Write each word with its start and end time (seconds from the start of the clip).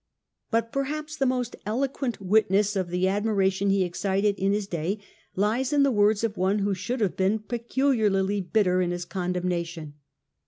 But 0.49 0.71
perhaps 0.71 1.15
the 1.15 1.27
most 1.27 1.55
eloquent 1.63 2.19
witness 2.19 2.75
of 2.75 2.89
the 2.89 3.03
admira 3.03 3.51
tion 3.51 3.69
he 3.69 3.83
excited 3.83 4.33
in 4.39 4.51
his 4.51 4.65
day 4.65 4.97
lies 5.35 5.71
in 5.71 5.83
the 5.83 5.91
words 5.91 6.23
of 6.23 6.35
one 6.37 6.57
who 6.57 6.73
should 6.73 7.01
have 7.01 7.15
been 7.15 7.37
peculiarly 7.37 8.41
bitter 8.41 8.81
in 8.81 8.89
his 8.89 9.05
condemnation. 9.05 9.93